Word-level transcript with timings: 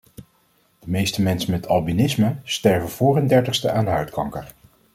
De 0.79 0.89
meeste 0.89 1.21
mensen 1.21 1.51
met 1.51 1.67
albinisme 1.67 2.35
sterven 2.43 2.89
voor 2.89 3.15
hun 3.15 3.27
dertigste 3.27 3.71
aan 3.71 3.87
huidkanker. 3.87 4.53